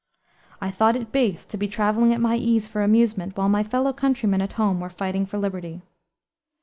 "I 0.59 0.71
thought 0.71 0.95
it 0.95 1.11
base 1.11 1.45
to 1.45 1.57
be 1.57 1.67
traveling 1.67 2.11
at 2.11 2.19
my 2.19 2.35
ease 2.35 2.67
for 2.67 2.81
amusement, 2.81 3.37
while 3.37 3.49
my 3.49 3.61
fellow 3.61 3.93
countrymen 3.93 4.41
at 4.41 4.53
home 4.53 4.79
were 4.79 4.89
fighting 4.89 5.27
for 5.27 5.37
liberty." 5.37 5.83